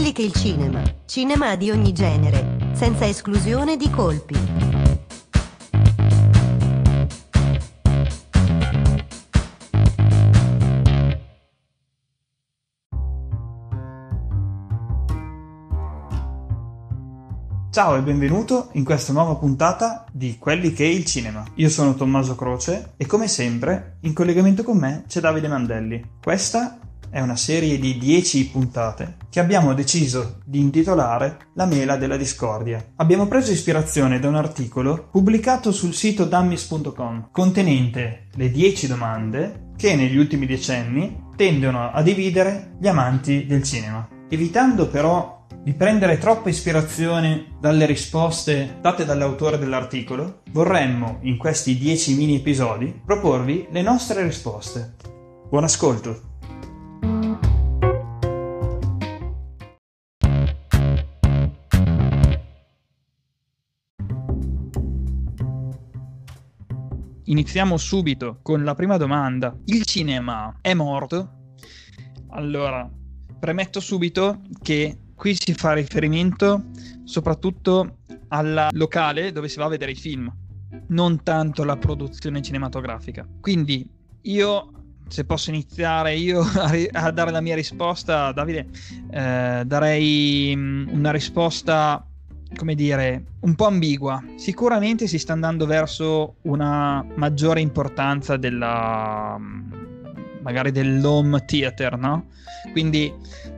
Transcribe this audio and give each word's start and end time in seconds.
Quelli 0.00 0.14
che 0.14 0.22
il 0.22 0.32
cinema, 0.32 0.82
cinema 1.04 1.56
di 1.56 1.70
ogni 1.70 1.92
genere, 1.92 2.56
senza 2.72 3.04
esclusione 3.04 3.76
di 3.76 3.90
colpi. 3.90 4.34
Ciao 17.70 17.96
e 17.96 18.00
benvenuto 18.00 18.70
in 18.72 18.84
questa 18.84 19.12
nuova 19.12 19.34
puntata 19.34 20.06
di 20.10 20.38
Quelli 20.38 20.72
che 20.72 20.84
è 20.84 20.88
il 20.88 21.04
cinema. 21.04 21.44
Io 21.56 21.68
sono 21.68 21.94
Tommaso 21.94 22.34
Croce 22.36 22.92
e 22.96 23.04
come 23.04 23.28
sempre 23.28 23.98
in 24.00 24.14
collegamento 24.14 24.62
con 24.62 24.78
me 24.78 25.04
c'è 25.06 25.20
Davide 25.20 25.48
Mandelli. 25.48 26.02
Questa 26.22 26.78
è 27.10 27.20
una 27.20 27.36
serie 27.36 27.78
di 27.78 27.98
10 27.98 28.50
puntate 28.50 29.16
che 29.28 29.40
abbiamo 29.40 29.74
deciso 29.74 30.38
di 30.44 30.60
intitolare 30.60 31.48
La 31.54 31.66
mela 31.66 31.96
della 31.96 32.16
discordia. 32.16 32.92
Abbiamo 32.96 33.26
preso 33.26 33.52
ispirazione 33.52 34.18
da 34.18 34.28
un 34.28 34.36
articolo 34.36 35.08
pubblicato 35.10 35.72
sul 35.72 35.94
sito 35.94 36.24
dummies.com 36.24 37.28
contenente 37.32 38.28
le 38.34 38.50
10 38.50 38.86
domande 38.86 39.68
che 39.76 39.96
negli 39.96 40.16
ultimi 40.16 40.46
decenni 40.46 41.28
tendono 41.36 41.90
a 41.90 42.02
dividere 42.02 42.76
gli 42.78 42.86
amanti 42.86 43.46
del 43.46 43.62
cinema. 43.62 44.06
Evitando 44.28 44.88
però 44.88 45.46
di 45.62 45.74
prendere 45.74 46.18
troppa 46.18 46.48
ispirazione 46.48 47.56
dalle 47.60 47.86
risposte 47.86 48.78
date 48.80 49.04
dall'autore 49.04 49.58
dell'articolo, 49.58 50.42
vorremmo 50.52 51.18
in 51.22 51.36
questi 51.36 51.76
10 51.76 52.14
mini 52.14 52.36
episodi 52.36 53.00
proporvi 53.04 53.66
le 53.70 53.82
nostre 53.82 54.22
risposte. 54.22 54.96
Buon 55.48 55.64
ascolto! 55.64 56.29
Iniziamo 67.30 67.76
subito 67.76 68.40
con 68.42 68.64
la 68.64 68.74
prima 68.74 68.96
domanda. 68.96 69.56
Il 69.66 69.84
cinema 69.84 70.58
è 70.60 70.74
morto? 70.74 71.52
Allora, 72.30 72.90
premetto 73.38 73.78
subito 73.78 74.40
che 74.60 74.98
qui 75.14 75.36
si 75.38 75.54
fa 75.54 75.74
riferimento 75.74 76.70
soprattutto 77.04 77.98
al 78.30 78.70
locale 78.72 79.30
dove 79.30 79.48
si 79.48 79.58
va 79.58 79.66
a 79.66 79.68
vedere 79.68 79.92
i 79.92 79.94
film, 79.94 80.28
non 80.88 81.22
tanto 81.22 81.62
alla 81.62 81.76
produzione 81.76 82.42
cinematografica. 82.42 83.24
Quindi 83.40 83.88
io, 84.22 84.72
se 85.06 85.24
posso 85.24 85.50
iniziare 85.50 86.16
io 86.16 86.40
a, 86.42 86.72
a 86.90 87.10
dare 87.12 87.30
la 87.30 87.40
mia 87.40 87.54
risposta, 87.54 88.32
Davide, 88.32 88.66
eh, 89.08 89.62
darei 89.64 90.52
mm, 90.56 90.88
una 90.88 91.12
risposta 91.12 92.04
come 92.56 92.74
dire, 92.74 93.24
un 93.40 93.54
po' 93.54 93.66
ambigua. 93.66 94.22
Sicuramente 94.36 95.06
si 95.06 95.18
sta 95.18 95.32
andando 95.32 95.66
verso 95.66 96.36
una 96.42 97.04
maggiore 97.14 97.60
importanza 97.60 98.36
della 98.36 99.38
magari 100.42 100.70
dell'home 100.72 101.44
theater, 101.44 101.98
no? 101.98 102.28
Quindi 102.72 103.12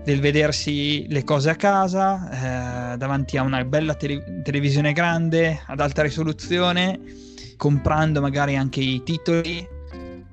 del 0.04 0.20
vedersi 0.20 1.06
le 1.08 1.24
cose 1.24 1.50
a 1.50 1.54
casa, 1.54 2.92
eh, 2.92 2.96
davanti 2.96 3.36
a 3.36 3.42
una 3.42 3.64
bella 3.64 3.94
tele- 3.94 4.40
televisione 4.42 4.92
grande, 4.92 5.60
ad 5.66 5.80
alta 5.80 6.02
risoluzione, 6.02 6.98
comprando 7.56 8.20
magari 8.20 8.56
anche 8.56 8.80
i 8.80 9.02
titoli, 9.04 9.66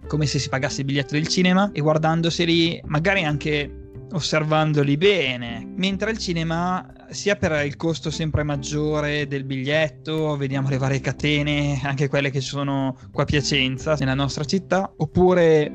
come 0.08 0.26
se 0.26 0.40
si 0.40 0.50
pagasse 0.50 0.82
il 0.82 0.88
biglietto 0.88 1.14
del 1.14 1.28
cinema 1.28 1.70
e 1.72 1.82
guardandoseli 1.82 2.82
magari 2.86 3.24
anche 3.24 3.78
osservandoli 4.12 4.98
bene, 4.98 5.68
mentre 5.76 6.10
al 6.10 6.18
cinema 6.18 6.86
sia 7.10 7.36
per 7.36 7.66
il 7.66 7.76
costo 7.76 8.10
sempre 8.12 8.44
maggiore 8.44 9.28
del 9.28 9.44
biglietto, 9.44 10.36
vediamo 10.38 10.70
le 10.70 10.78
varie 10.78 11.00
catene, 11.00 11.80
anche 11.84 12.08
quelle 12.08 12.30
che 12.30 12.42
sono 12.42 12.98
qua 13.12 13.24
a 13.24 13.25
Piacenza, 13.25 13.96
nella 13.96 14.14
nostra 14.14 14.44
città, 14.44 14.92
oppure 14.98 15.72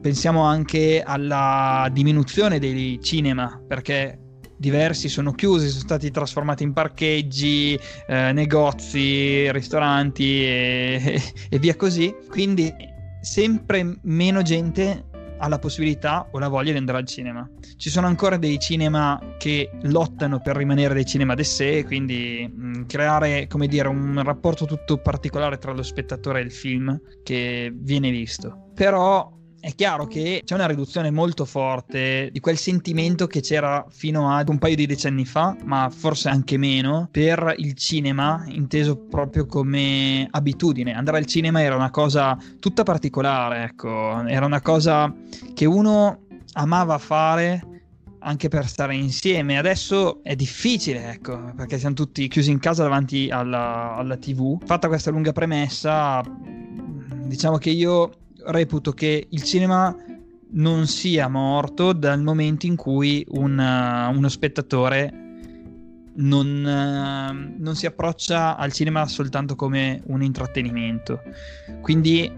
pensiamo 0.00 0.42
anche 0.42 1.02
alla 1.04 1.88
diminuzione 1.92 2.58
dei 2.58 2.98
cinema, 3.02 3.60
perché 3.66 4.20
diversi 4.58 5.08
sono 5.08 5.32
chiusi, 5.32 5.68
sono 5.68 5.80
stati 5.80 6.10
trasformati 6.10 6.62
in 6.62 6.72
parcheggi, 6.72 7.78
eh, 8.06 8.32
negozi, 8.32 9.50
ristoranti 9.52 10.44
e, 10.44 11.22
e 11.50 11.58
via 11.58 11.76
così. 11.76 12.14
Quindi 12.28 12.72
sempre 13.20 13.98
meno 14.02 14.42
gente 14.42 15.06
ha 15.38 15.48
la 15.48 15.58
possibilità 15.58 16.28
o 16.30 16.38
la 16.38 16.48
voglia 16.48 16.72
di 16.72 16.78
andare 16.78 16.98
al 16.98 17.06
cinema. 17.06 17.48
Ci 17.76 17.90
sono 17.90 18.06
ancora 18.06 18.36
dei 18.36 18.58
cinema 18.58 19.20
che 19.38 19.70
lottano 19.82 20.40
per 20.40 20.56
rimanere 20.56 20.94
dei 20.94 21.04
cinema 21.04 21.34
de 21.34 21.44
sé, 21.44 21.84
quindi 21.84 22.50
mh, 22.52 22.66
mm, 22.66 22.84
creare, 22.86 23.46
come 23.46 23.66
dire, 23.66 23.88
un 23.88 24.22
rapporto 24.22 24.64
tutto 24.64 24.98
particolare 24.98 25.58
tra 25.58 25.72
lo 25.72 25.82
spettatore 25.82 26.40
e 26.40 26.44
il 26.44 26.52
film 26.52 27.00
che 27.22 27.72
viene 27.74 28.10
visto. 28.10 28.70
Però 28.74 29.35
è 29.66 29.74
chiaro 29.74 30.06
che 30.06 30.42
c'è 30.44 30.54
una 30.54 30.68
riduzione 30.68 31.10
molto 31.10 31.44
forte 31.44 32.28
di 32.30 32.38
quel 32.38 32.56
sentimento 32.56 33.26
che 33.26 33.40
c'era 33.40 33.84
fino 33.88 34.30
a 34.30 34.44
un 34.46 34.58
paio 34.58 34.76
di 34.76 34.86
decenni 34.86 35.24
fa, 35.24 35.56
ma 35.64 35.90
forse 35.90 36.28
anche 36.28 36.56
meno, 36.56 37.08
per 37.10 37.52
il 37.56 37.74
cinema, 37.74 38.44
inteso 38.46 38.96
proprio 38.96 39.44
come 39.46 40.28
abitudine. 40.30 40.92
Andare 40.94 41.18
al 41.18 41.26
cinema 41.26 41.62
era 41.62 41.74
una 41.74 41.90
cosa 41.90 42.38
tutta 42.60 42.84
particolare, 42.84 43.64
ecco, 43.64 44.24
era 44.28 44.46
una 44.46 44.60
cosa 44.60 45.12
che 45.52 45.64
uno 45.64 46.26
amava 46.52 46.98
fare 46.98 47.60
anche 48.20 48.46
per 48.46 48.68
stare 48.68 48.94
insieme. 48.94 49.58
Adesso 49.58 50.22
è 50.22 50.36
difficile, 50.36 51.10
ecco, 51.10 51.54
perché 51.56 51.76
siamo 51.80 51.96
tutti 51.96 52.28
chiusi 52.28 52.52
in 52.52 52.60
casa 52.60 52.84
davanti 52.84 53.30
alla, 53.30 53.96
alla 53.96 54.16
TV. 54.16 54.62
Fatta 54.64 54.86
questa 54.86 55.10
lunga 55.10 55.32
premessa, 55.32 56.22
diciamo 57.24 57.58
che 57.58 57.70
io 57.70 58.12
reputo 58.46 58.92
che 58.92 59.26
il 59.28 59.42
cinema 59.42 59.94
non 60.48 60.86
sia 60.86 61.28
morto 61.28 61.92
dal 61.92 62.22
momento 62.22 62.66
in 62.66 62.76
cui 62.76 63.24
un, 63.30 63.58
uh, 63.58 64.16
uno 64.16 64.28
spettatore 64.28 65.24
non, 66.14 66.46
uh, 66.46 67.62
non, 67.62 67.74
si 67.74 67.86
approccia 67.86 68.56
al 68.56 68.72
cinema 68.72 69.06
soltanto 69.06 69.54
come 69.54 70.02
un 70.06 70.22
intrattenimento. 70.22 71.20
Quindi, 71.80 72.30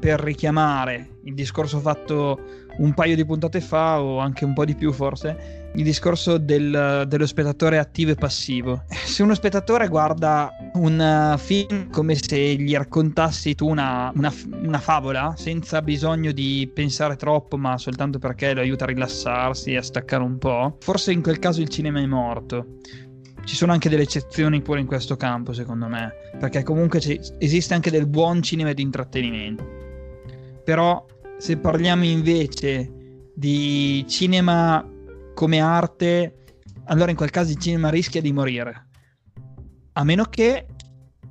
per 0.00 0.20
richiamare 0.20 1.18
il 1.24 1.34
discorso 1.34 1.80
fatto 1.80 2.66
un 2.78 2.94
paio 2.94 3.14
di 3.14 3.24
puntate 3.24 3.60
fa, 3.60 4.00
o 4.00 4.18
anche 4.18 4.44
un 4.44 4.54
po' 4.54 4.64
di 4.64 4.74
più 4.74 4.92
forse, 4.92 5.58
il 5.74 5.84
discorso 5.84 6.38
del, 6.38 7.04
dello 7.06 7.26
spettatore 7.26 7.78
attivo 7.78 8.10
e 8.12 8.14
passivo. 8.14 8.84
Se 8.90 9.22
uno 9.22 9.34
spettatore 9.34 9.88
guarda 9.88 10.50
un 10.74 11.34
uh, 11.34 11.38
film 11.38 11.90
come 11.90 12.14
se 12.14 12.54
gli 12.54 12.74
raccontassi 12.74 13.54
tu 13.54 13.68
una, 13.68 14.12
una, 14.14 14.32
una, 14.62 14.78
favola, 14.78 15.34
senza 15.36 15.82
bisogno 15.82 16.32
di 16.32 16.70
pensare 16.72 17.16
troppo, 17.16 17.56
ma 17.56 17.76
soltanto 17.78 18.18
perché 18.18 18.54
lo 18.54 18.60
aiuta 18.60 18.84
a 18.84 18.88
rilassarsi, 18.88 19.74
a 19.76 19.82
staccare 19.82 20.22
un 20.22 20.38
po', 20.38 20.76
forse 20.80 21.12
in 21.12 21.22
quel 21.22 21.38
caso 21.38 21.60
il 21.60 21.68
cinema 21.68 22.00
è 22.00 22.06
morto. 22.06 22.78
Ci 23.44 23.56
sono 23.56 23.72
anche 23.72 23.88
delle 23.88 24.02
eccezioni 24.02 24.60
pure 24.60 24.80
in 24.80 24.86
questo 24.86 25.16
campo, 25.16 25.52
secondo 25.52 25.86
me, 25.86 26.12
perché 26.38 26.62
comunque 26.62 27.00
esiste 27.38 27.74
anche 27.74 27.90
del 27.90 28.06
buon 28.06 28.42
cinema 28.42 28.72
di 28.72 28.82
intrattenimento. 28.82 29.64
Però 30.64 31.06
se 31.38 31.56
parliamo 31.56 32.04
invece 32.04 33.30
di 33.34 34.04
cinema 34.08 34.84
come 35.34 35.60
arte, 35.60 36.34
allora 36.86 37.10
in 37.10 37.16
quel 37.16 37.30
caso 37.30 37.52
il 37.52 37.58
cinema 37.58 37.90
rischia 37.90 38.20
di 38.20 38.32
morire. 38.32 38.88
A 39.92 40.04
meno 40.04 40.24
che 40.24 40.66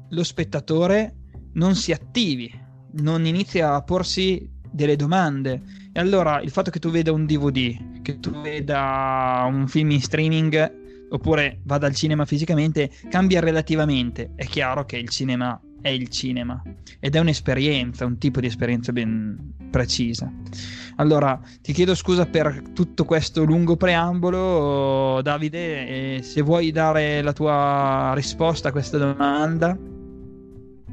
lo 0.10 0.24
spettatore 0.24 1.16
non 1.54 1.76
si 1.76 1.92
attivi, 1.92 2.50
non 2.94 3.26
inizi 3.26 3.60
a 3.60 3.82
porsi 3.82 4.50
delle 4.72 4.96
domande. 4.96 5.62
E 5.92 6.00
allora 6.00 6.40
il 6.42 6.52
fatto 6.52 6.72
che 6.72 6.80
tu 6.80 6.90
veda 6.90 7.12
un 7.12 7.26
DVD, 7.26 8.02
che 8.02 8.20
tu 8.20 8.32
veda 8.42 9.46
un 9.48 9.68
film 9.68 9.92
in 9.92 10.02
streaming, 10.02 11.08
oppure 11.10 11.60
vada 11.64 11.86
al 11.86 11.96
cinema 11.96 12.24
fisicamente, 12.26 12.90
cambia 13.10 13.42
relativamente. 13.42 14.32
È 14.36 14.46
chiaro 14.46 14.86
che 14.86 14.98
il 14.98 15.10
cinema 15.10 15.60
è 15.88 15.92
il 15.92 16.10
cinema 16.10 16.62
ed 17.00 17.16
è 17.16 17.20
un'esperienza, 17.20 18.06
un 18.06 18.18
tipo 18.18 18.40
di 18.42 18.48
esperienza 18.48 18.92
ben 18.92 19.54
precisa. 19.72 20.32
Allora, 20.98 21.40
ti 21.62 21.72
chiedo 21.72 21.96
scusa 21.96 22.26
per 22.26 22.62
tutto 22.74 23.06
questo 23.06 23.44
lungo 23.44 23.78
preambolo, 23.78 25.22
Davide, 25.22 26.22
se 26.22 26.42
vuoi 26.42 26.72
dare 26.72 27.22
la 27.22 27.34
tua 27.34 28.12
risposta 28.16 28.70
a 28.70 28.72
questa 28.72 28.98
domanda. 28.98 29.78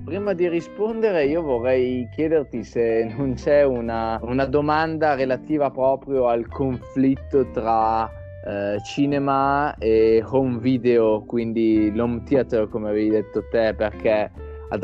Prima 0.05 0.35
di 0.35 0.49
rispondere 0.49 1.25
io 1.25 1.41
vorrei 1.41 2.07
chiederti 2.15 2.63
se 2.63 3.15
non 3.17 3.35
c'è 3.35 3.65
una, 3.65 4.21
una 4.23 4.45
domanda 4.45 5.15
relativa 5.15 5.71
proprio 5.71 6.29
al 6.29 6.47
conflitto 6.47 7.51
tra 7.53 8.07
eh, 8.47 8.77
cinema 8.85 9.75
e 9.79 10.23
home 10.23 10.59
video, 10.59 11.23
quindi 11.23 11.91
l'home 11.95 12.23
theater 12.25 12.69
come 12.69 12.91
avevi 12.91 13.09
detto 13.09 13.49
te, 13.51 13.73
perché 13.75 14.31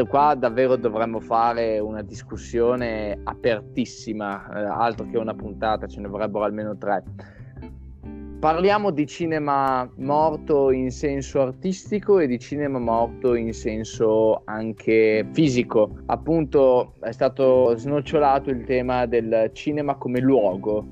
qua 0.06 0.34
davvero 0.34 0.76
dovremmo 0.76 1.20
fare 1.20 1.78
una 1.78 2.02
discussione 2.02 3.18
apertissima, 3.24 4.48
eh, 4.54 4.64
altro 4.64 5.06
che 5.06 5.18
una 5.18 5.34
puntata, 5.34 5.86
ce 5.86 6.00
ne 6.00 6.08
vorrebbero 6.08 6.44
almeno 6.44 6.76
tre. 6.76 7.02
parliamo 8.40 8.90
di 8.90 9.06
cinema 9.06 9.86
morto 9.96 10.70
in 10.70 10.90
senso 10.90 11.42
artistico 11.42 12.18
e 12.20 12.26
di 12.26 12.38
cinema 12.38 12.78
morto 12.78 13.34
in 13.34 13.52
senso 13.52 14.42
anche 14.46 15.28
fisico. 15.32 15.98
Appunto 16.06 16.94
è 17.00 17.12
stato 17.12 17.76
snocciolato 17.76 18.48
il 18.50 18.64
tema 18.64 19.06
del 19.06 19.50
cinema 19.52 19.96
come 19.96 20.20
luogo. 20.20 20.86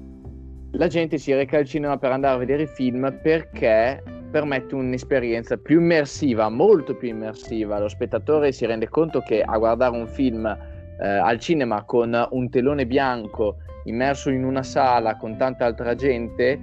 La 0.73 0.89
gente 0.89 1.17
si 1.17 1.33
reca 1.33 1.57
al 1.57 1.65
cinema 1.65 1.97
per 1.97 2.13
andare 2.13 2.35
a 2.35 2.39
vedere 2.39 2.67
film 2.67 3.19
perché 3.23 4.03
permette 4.31 4.75
un'esperienza 4.75 5.57
più 5.57 5.81
immersiva, 5.81 6.49
molto 6.49 6.95
più 6.97 7.09
immersiva. 7.09 7.79
Lo 7.79 7.89
spettatore 7.89 8.53
si 8.53 8.67
rende 8.67 8.89
conto 8.89 9.21
che 9.21 9.43
a 9.43 9.57
guardare 9.59 9.97
un 9.97 10.07
film 10.07 10.47
eh, 10.47 11.07
al 11.07 11.39
cinema 11.39 11.85
con 11.85 12.27
un 12.31 12.51
telone 12.51 12.87
bianco 12.87 13.57
immerso 13.85 14.31
in 14.31 14.45
una 14.45 14.63
sala 14.63 15.17
con 15.17 15.37
tanta 15.37 15.65
altra 15.65 15.95
gente 15.95 16.61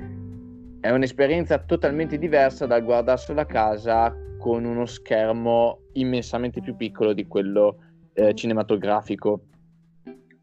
è 0.81 0.91
un'esperienza 0.91 1.57
totalmente 1.57 2.17
diversa 2.19 2.67
dal 2.67 2.83
guardarselo 2.83 3.41
a 3.41 3.45
casa 3.45 4.15
con 4.37 4.65
uno 4.65 4.85
schermo 4.85 5.79
immensamente 5.93 6.61
più 6.61 6.75
piccolo 6.75 7.13
di 7.13 7.25
quello 7.25 7.77
eh, 8.13 8.35
cinematografico. 8.35 9.45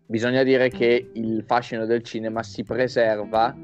Bisogna 0.07 0.43
dire 0.43 0.69
che 0.69 1.11
il 1.13 1.45
fascino 1.47 1.87
del 1.87 2.03
cinema 2.03 2.43
si 2.43 2.65
preserva, 2.65 3.57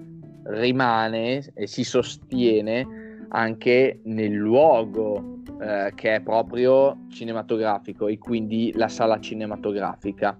rimane 0.45 1.51
e 1.55 1.67
si 1.67 1.83
sostiene 1.83 3.08
anche 3.29 4.01
nel 4.05 4.33
luogo 4.33 5.41
eh, 5.61 5.93
che 5.95 6.17
è 6.17 6.21
proprio 6.21 7.07
cinematografico 7.11 8.07
e 8.07 8.19
quindi 8.19 8.73
la 8.75 8.89
sala 8.89 9.19
cinematografica. 9.21 10.37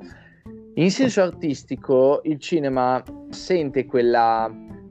In 0.75 0.91
senso 0.91 1.23
artistico 1.23 2.21
il 2.25 2.39
cinema 2.39 3.03
sente 3.31 3.85
quella 3.85 4.49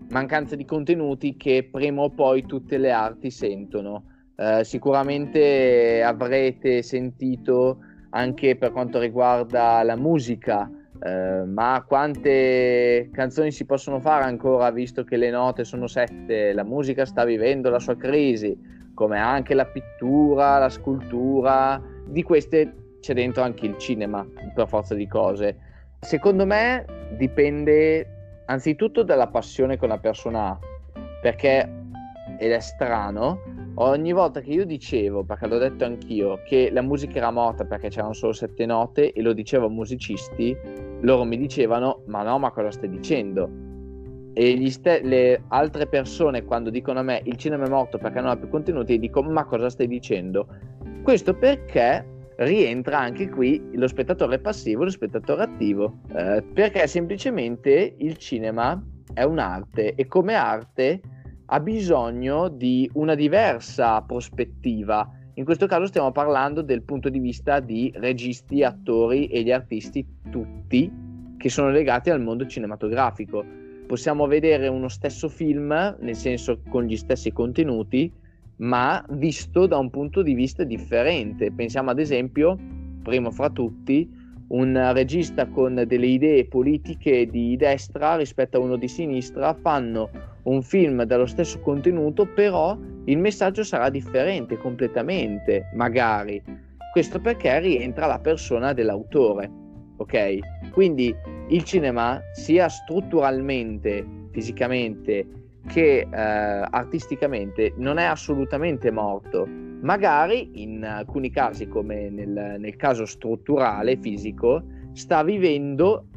mancanza 0.10 0.56
di 0.56 0.66
contenuti 0.66 1.38
che 1.38 1.68
prima 1.72 2.02
o 2.02 2.10
poi 2.10 2.46
tutte 2.46 2.78
le 2.78 2.92
arti 2.92 3.32
sentono. 3.32 4.04
Eh, 4.36 4.64
sicuramente 4.64 6.04
avrete 6.04 6.82
sentito 6.82 7.80
anche 8.12 8.56
per 8.56 8.72
quanto 8.72 9.00
riguarda 9.00 9.82
la 9.84 9.96
musica, 9.96 10.70
eh, 11.00 11.44
ma 11.46 11.84
quante 11.88 13.10
canzoni 13.12 13.52
si 13.52 13.66
possono 13.66 14.00
fare 14.00 14.24
ancora 14.24 14.72
visto 14.72 15.04
che 15.04 15.18
le 15.18 15.30
note 15.30 15.64
sono 15.64 15.88
sette, 15.88 16.54
la 16.54 16.64
musica 16.64 17.06
sta 17.06 17.24
vivendo 17.24 17.70
la 17.70 17.80
sua 17.80 17.96
crisi, 17.96 18.58
come 18.94 19.20
anche 19.20 19.54
la 19.54 19.66
pittura, 19.66 20.58
la 20.58 20.70
scultura, 20.70 21.82
di 22.06 22.24
queste 22.24 22.74
c'è 23.00 23.14
dentro 23.14 23.44
anche 23.44 23.66
il 23.66 23.78
cinema 23.78 24.26
per 24.54 24.68
forza 24.68 24.96
di 24.96 25.08
cose. 25.08 25.58
Secondo 26.00 26.46
me 26.46 26.86
dipende 27.18 28.42
anzitutto 28.46 29.04
dalla 29.04 29.28
passione 29.28 29.78
che 29.78 29.86
una 29.86 30.00
persona 30.00 30.50
ha, 30.50 30.60
perché, 31.22 31.70
ed 32.40 32.52
è 32.52 32.60
strano, 32.60 33.40
ogni 33.76 34.14
volta 34.14 34.42
che 34.42 34.52
io 34.52 34.66
dicevo, 34.66 35.24
perché 35.24 35.48
l'ho 35.48 35.58
detto 35.58 35.86
anch'io, 35.86 36.42
che 36.46 36.70
la 36.72 36.82
musica 36.82 37.18
era 37.18 37.32
morta 37.32 37.66
perché 37.66 37.90
c'erano 37.90 38.14
solo 38.14 38.34
sette 38.34 38.66
note 38.66 39.12
e 39.12 39.22
lo 39.22 39.34
dicevo 39.34 39.68
a 39.68 39.70
musicisti, 39.70 40.58
loro 41.02 41.24
mi 41.24 41.38
dicevano, 41.38 42.04
ma 42.08 42.24
no, 42.24 42.40
ma 42.40 42.52
cosa 42.52 42.72
stai 42.72 42.90
dicendo? 42.90 43.50
E 44.34 44.70
st- 44.70 45.02
le 45.04 45.44
altre 45.48 45.88
persone 45.88 46.44
quando 46.44 46.70
dicono 46.70 47.00
a 47.00 47.04
me 47.04 47.22
il 47.24 47.38
cinema 47.38 47.66
è 47.66 47.70
morto 47.70 47.98
perché 47.98 48.22
non 48.22 48.30
ha 48.30 48.38
più 48.38 48.50
contenuti, 48.50 49.00
dico 49.00 49.24
ma 49.24 49.46
cosa 49.46 49.70
stai 49.70 49.88
dicendo? 49.88 50.48
Questo 51.02 51.34
perché 51.34 52.06
rientra 52.38 53.00
anche 53.00 53.30
qui 53.30 53.62
lo 53.74 53.88
spettatore 53.88 54.40
passivo 54.40 54.82
e 54.82 54.86
lo 54.86 54.92
spettatore 54.92 55.44
attivo, 55.44 56.00
eh, 56.16 56.44
perché 56.54 56.86
semplicemente 56.88 57.96
il 57.98 58.18
cinema 58.18 58.80
è 59.14 59.24
un'arte 59.24 59.96
e 59.96 60.06
come 60.06 60.36
arte 60.36 61.02
ha 61.48 61.60
bisogno 61.60 62.50
di 62.50 62.90
una 62.94 63.16
diversa 63.16 64.02
prospettiva. 64.02 65.10
In 65.38 65.46
questo 65.46 65.68
caso 65.68 65.86
stiamo 65.86 66.12
parlando 66.12 66.64
del 66.64 66.82
punto 66.82 67.10
di 67.10 67.20
vista 67.20 67.60
di 67.60 67.92
registi, 67.96 68.64
attori 68.64 69.28
e 69.28 69.44
gli 69.44 69.52
artisti 69.52 70.04
tutti 70.32 70.92
che 71.38 71.50
sono 71.50 71.70
legati 71.70 72.10
al 72.10 72.20
mondo 72.20 72.48
cinematografico. 72.48 73.46
Possiamo 73.86 74.26
vedere 74.26 74.68
uno 74.68 74.88
stesso 74.88 75.30
film, 75.30 75.96
nel 76.00 76.16
senso 76.16 76.62
con 76.68 76.86
gli 76.86 76.98
stessi 76.98 77.32
contenuti, 77.32 78.12
ma 78.58 79.06
visto 79.12 79.68
da 79.68 79.78
un 79.78 79.92
punto 79.92 80.24
di 80.24 80.34
vista 80.34 80.64
differente. 80.64 81.52
Pensiamo 81.52 81.92
ad 81.92 82.00
esempio, 82.00 82.58
primo 83.04 83.30
fra 83.30 83.52
tutti, 83.52 84.10
un 84.50 84.92
regista 84.94 85.48
con 85.48 85.84
delle 85.86 86.06
idee 86.06 86.46
politiche 86.46 87.28
di 87.30 87.56
destra 87.58 88.16
rispetto 88.16 88.58
a 88.58 88.62
uno 88.62 88.78
di 88.78 88.88
sinistra 88.88 89.54
fanno 89.54 90.10
un 90.44 90.62
film 90.62 91.04
dallo 91.04 91.26
stesso 91.26 91.60
contenuto, 91.60 92.26
però 92.26 92.78
il 93.06 93.18
messaggio 93.18 93.64
sarà 93.64 93.90
differente 93.90 94.58
completamente, 94.58 95.70
magari. 95.74 96.42
Questo 96.94 97.20
perché 97.20 97.60
rientra 97.60 98.06
la 98.08 98.20
persona 98.20 98.74
dell'autore, 98.74 99.52
ok? 99.98 100.72
Quindi 100.72 101.14
il 101.50 101.64
cinema 101.64 102.22
sia 102.32 102.70
strutturalmente, 102.70 104.06
fisicamente 104.32 105.28
che 105.68 106.00
eh, 106.00 106.08
artisticamente 106.10 107.74
non 107.78 107.98
è 107.98 108.04
assolutamente 108.04 108.92
morto. 108.92 109.46
Magari 109.48 110.62
in 110.64 110.84
alcuni 110.84 111.30
casi, 111.30 111.68
come 111.68 112.10
nel, 112.10 112.56
nel 112.58 112.76
caso 112.76 113.06
strutturale, 113.06 113.98
fisico, 113.98 114.64
sta 114.94 115.24
vivendo 115.24 116.08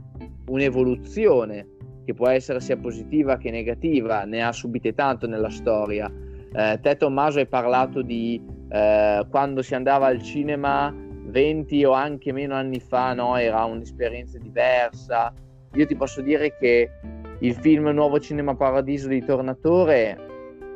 un'evoluzione 0.47 1.67
che 2.05 2.15
può 2.15 2.29
essere 2.29 2.61
sia 2.61 2.77
positiva 2.77 3.37
che 3.37 3.51
negativa, 3.51 4.25
ne 4.25 4.43
ha 4.43 4.53
subite 4.53 4.95
tanto 4.95 5.27
nella 5.27 5.51
storia. 5.51 6.11
Eh, 6.53 6.79
te 6.81 6.97
Tommaso 6.97 7.39
hai 7.39 7.47
parlato 7.47 8.03
di 8.03 8.43
eh, 8.69 9.27
quando 9.31 9.63
si 9.63 9.75
andava 9.75 10.07
al 10.07 10.23
cinema 10.23 10.93
20 11.31 11.85
o 11.85 11.93
anche 11.93 12.33
meno 12.33 12.55
anni 12.55 12.81
fa, 12.81 13.15
no? 13.15 13.37
era 13.37 13.65
un'esperienza 13.65 14.39
diversa. 14.39 15.33
Io 15.75 15.87
ti 15.87 15.95
posso 15.95 16.21
dire 16.21 16.57
che 16.59 16.91
il 17.41 17.55
film 17.55 17.89
Nuovo 17.89 18.19
Cinema 18.21 18.55
Paradiso 18.55 19.09
di 19.09 19.25
Tornatore 19.25 20.17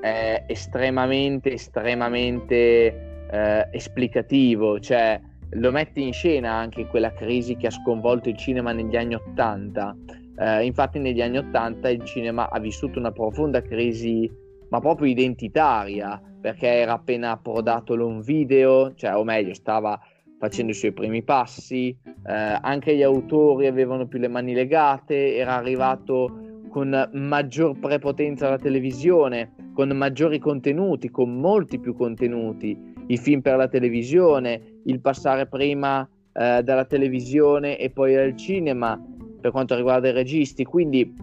è 0.00 0.44
estremamente, 0.46 1.52
estremamente 1.52 3.26
eh, 3.31 3.69
esplicativo, 3.70 4.78
cioè 4.81 5.20
lo 5.50 5.70
mette 5.70 6.00
in 6.00 6.12
scena 6.12 6.52
anche 6.52 6.87
quella 6.87 7.12
crisi 7.12 7.56
che 7.56 7.66
ha 7.66 7.70
sconvolto 7.70 8.28
il 8.28 8.37
cinema 8.37 8.72
negli 8.72 8.96
anni 8.96 9.14
Ottanta. 9.14 9.94
Eh, 10.37 10.64
infatti 10.64 10.99
negli 10.99 11.20
anni 11.20 11.38
Ottanta 11.38 11.90
il 11.90 12.02
cinema 12.05 12.49
ha 12.50 12.59
vissuto 12.59 12.99
una 12.99 13.12
profonda 13.12 13.61
crisi, 13.61 14.30
ma 14.71 14.80
proprio 14.80 15.09
identitaria, 15.09 16.21
perché 16.40 16.66
era 16.66 16.94
appena 16.94 17.33
approdato 17.33 17.94
l'on 17.94 18.21
video, 18.21 18.94
cioè, 18.94 19.14
o 19.14 19.23
meglio, 19.23 19.54
stava 19.54 20.00
facendo 20.38 20.73
i 20.73 20.75
suoi 20.75 20.92
primi 20.92 21.23
passi, 21.23 21.97
eh, 22.26 22.59
anche 22.61 22.97
gli 22.97 23.02
autori 23.02 23.66
avevano 23.66 24.06
più 24.06 24.18
le 24.18 24.28
mani 24.28 24.54
legate, 24.54 25.37
era 25.37 25.54
arrivato 25.54 26.43
con 26.75 27.09
maggior 27.12 27.78
prepotenza 27.78 28.49
alla 28.49 28.59
televisione, 28.59 29.52
con 29.73 29.90
maggiori 29.90 30.40
contenuti, 30.40 31.09
con 31.09 31.38
molti 31.38 31.78
più 31.78 31.95
contenuti, 31.95 32.76
i 33.07 33.16
film 33.16 33.43
per 33.43 33.54
la 33.54 33.69
televisione, 33.69 34.81
il 34.87 35.00
passare 35.00 35.47
prima 35.47 36.02
eh, 36.33 36.64
dalla 36.64 36.85
televisione 36.85 37.78
e 37.78 37.90
poi 37.90 38.16
al 38.16 38.35
cinema 38.37 39.00
per 39.40 39.52
quanto 39.52 39.76
riguarda 39.76 40.09
i 40.09 40.12
registi. 40.12 40.64
Quindi 40.64 41.14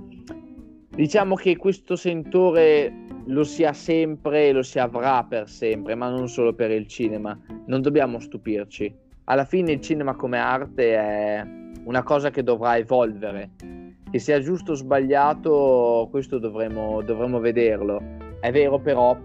diciamo 0.89 1.35
che 1.35 1.57
questo 1.57 1.97
sentore 1.97 2.93
lo 3.25 3.43
si 3.43 3.65
ha 3.65 3.73
sempre 3.73 4.47
e 4.47 4.51
lo 4.53 4.63
si 4.63 4.79
avrà 4.79 5.25
per 5.25 5.49
sempre, 5.49 5.95
ma 5.95 6.07
non 6.07 6.29
solo 6.29 6.53
per 6.53 6.71
il 6.71 6.87
cinema. 6.87 7.37
Non 7.65 7.81
dobbiamo 7.81 8.19
stupirci. 8.19 8.89
Alla 9.25 9.43
fine 9.43 9.73
il 9.73 9.81
cinema 9.81 10.15
come 10.15 10.37
arte 10.37 10.95
è 10.95 11.45
una 11.83 12.03
cosa 12.03 12.29
che 12.29 12.41
dovrà 12.41 12.77
evolvere 12.77 13.80
che 14.11 14.19
sia 14.19 14.39
giusto 14.39 14.73
o 14.73 14.75
sbagliato, 14.75 16.07
questo 16.11 16.37
dovremo, 16.37 17.01
dovremo 17.01 17.39
vederlo. 17.39 18.01
È 18.39 18.51
vero 18.51 18.79
però 18.79 19.17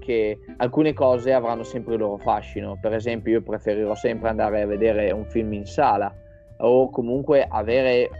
che 0.00 0.40
alcune 0.56 0.92
cose 0.92 1.32
avranno 1.32 1.62
sempre 1.62 1.94
il 1.94 2.00
loro 2.00 2.18
fascino. 2.18 2.76
Per 2.80 2.92
esempio, 2.92 3.32
io 3.32 3.42
preferirò 3.42 3.94
sempre 3.94 4.28
andare 4.28 4.62
a 4.62 4.66
vedere 4.66 5.12
un 5.12 5.24
film 5.26 5.52
in 5.52 5.64
sala 5.64 6.12
o 6.58 6.90
comunque 6.90 7.46
avere 7.48 8.10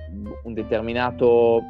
un 0.45 0.55
determinato 0.55 1.63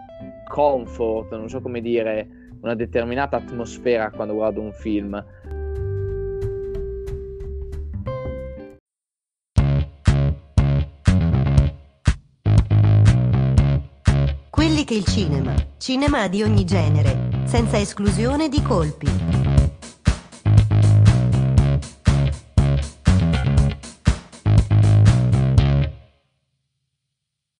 comfort, 0.48 1.34
non 1.34 1.48
so 1.48 1.60
come 1.60 1.80
dire, 1.80 2.28
una 2.60 2.74
determinata 2.74 3.38
atmosfera 3.38 4.10
quando 4.10 4.34
guardo 4.34 4.60
un 4.60 4.72
film. 4.72 5.22
Che 14.84 14.94
il 14.94 15.04
cinema, 15.04 15.54
cinema 15.78 16.28
di 16.28 16.42
ogni 16.42 16.64
genere, 16.64 17.28
senza 17.44 17.78
esclusione 17.78 18.48
di 18.48 18.62
colpi. 18.62 19.31